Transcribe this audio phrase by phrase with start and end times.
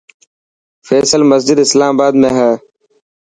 [0.87, 2.51] فيصل مسجد اسلام آباد ۾ هي.